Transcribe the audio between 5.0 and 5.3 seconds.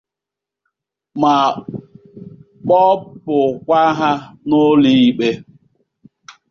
ikpe.